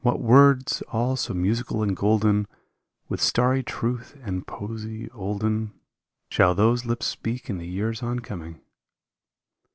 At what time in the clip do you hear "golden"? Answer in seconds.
1.94-2.48